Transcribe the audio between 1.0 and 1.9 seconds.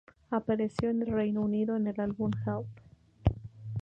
el Reino Unido en